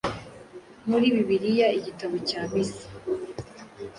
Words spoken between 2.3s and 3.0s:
Misa,